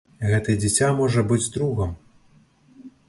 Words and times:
Гэтае 0.29 0.53
дзіця 0.61 0.89
можа 1.01 1.25
быць 1.33 1.51
другам. 1.59 1.91